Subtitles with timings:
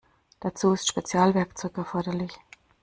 [0.39, 2.35] Dazu ist Spezialwerkzeug erforderlich.